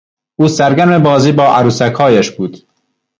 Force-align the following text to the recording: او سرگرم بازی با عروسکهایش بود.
او 0.35 0.47
سرگرم 0.47 1.03
بازی 1.03 1.31
با 1.31 1.47
عروسکهایش 1.55 2.31
بود. 2.31 2.65